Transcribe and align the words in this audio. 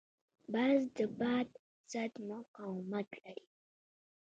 باز 0.53 0.81
د 0.95 0.97
باد 1.19 1.47
ضد 1.91 2.13
مقاومت 2.29 3.09
لري 3.23 3.47